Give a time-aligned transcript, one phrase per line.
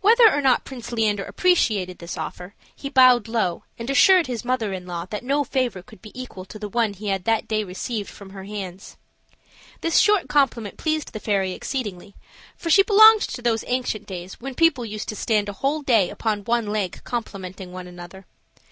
[0.00, 4.72] Whether or not Prince Leander appreciated this offer, he bowed low, and assured his mother
[4.72, 7.62] in law that no favor could be equal to the one he had that day
[7.62, 8.96] received from her hands.
[9.82, 12.16] This short compliment pleased the fairy exceedingly,
[12.56, 16.10] for she belonged to those ancient days when people used to stand a whole day
[16.10, 18.26] upon one leg complimenting one another.